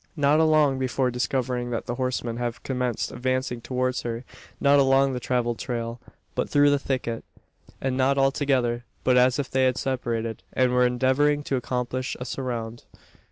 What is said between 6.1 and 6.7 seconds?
but